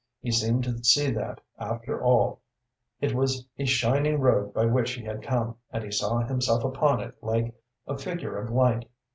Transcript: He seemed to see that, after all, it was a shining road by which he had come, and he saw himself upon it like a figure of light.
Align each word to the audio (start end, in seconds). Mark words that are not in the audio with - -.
He 0.19 0.31
seemed 0.31 0.63
to 0.63 0.83
see 0.83 1.11
that, 1.11 1.41
after 1.59 2.01
all, 2.03 2.41
it 3.01 3.13
was 3.13 3.45
a 3.59 3.65
shining 3.65 4.19
road 4.19 4.51
by 4.51 4.65
which 4.65 4.93
he 4.93 5.03
had 5.03 5.21
come, 5.21 5.57
and 5.69 5.83
he 5.83 5.91
saw 5.91 6.17
himself 6.21 6.63
upon 6.63 7.01
it 7.01 7.13
like 7.21 7.53
a 7.85 7.95
figure 7.99 8.35
of 8.39 8.49
light. 8.49 8.89